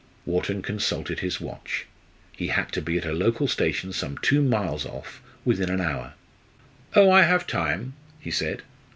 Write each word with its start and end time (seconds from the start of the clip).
Wharton 0.25 0.63
consulted 0.63 1.19
his 1.19 1.39
watch. 1.39 1.85
He 2.31 2.47
had 2.47 2.71
to 2.71 2.81
be 2.81 2.97
at 2.97 3.05
a 3.05 3.13
local 3.13 3.47
station 3.47 3.93
some 3.93 4.17
two 4.17 4.41
miles 4.41 4.83
off 4.83 5.21
within 5.45 5.69
an 5.69 5.79
hour. 5.79 6.15
"Oh! 6.95 7.11
I 7.11 7.21
have 7.21 7.45
time," 7.45 7.93
he 8.19 8.31
said. 8.31 8.63